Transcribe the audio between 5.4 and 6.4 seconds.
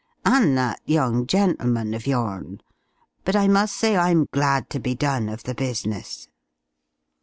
the business."